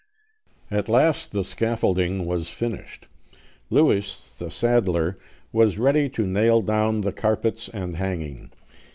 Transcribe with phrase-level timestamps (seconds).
[0.71, 3.05] At last the scaffolding was finished.
[3.69, 5.19] Lewis the saddler
[5.53, 8.49] was ready to nail down the carpets and hanging.